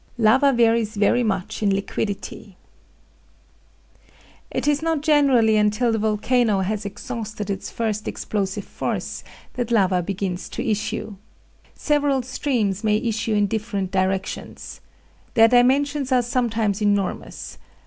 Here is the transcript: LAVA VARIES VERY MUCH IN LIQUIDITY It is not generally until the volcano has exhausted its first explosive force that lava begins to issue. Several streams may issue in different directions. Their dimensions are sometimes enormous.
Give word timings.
LAVA 0.17 0.51
VARIES 0.53 0.95
VERY 0.95 1.21
MUCH 1.21 1.61
IN 1.61 1.69
LIQUIDITY 1.75 2.57
It 4.49 4.67
is 4.67 4.81
not 4.81 5.01
generally 5.01 5.57
until 5.57 5.91
the 5.91 5.99
volcano 5.99 6.61
has 6.61 6.85
exhausted 6.87 7.51
its 7.51 7.69
first 7.69 8.07
explosive 8.07 8.63
force 8.63 9.23
that 9.53 9.69
lava 9.69 10.01
begins 10.01 10.49
to 10.49 10.67
issue. 10.67 11.17
Several 11.75 12.23
streams 12.23 12.83
may 12.83 12.97
issue 12.97 13.35
in 13.35 13.45
different 13.45 13.91
directions. 13.91 14.81
Their 15.35 15.47
dimensions 15.49 16.11
are 16.11 16.23
sometimes 16.23 16.81
enormous. 16.81 17.59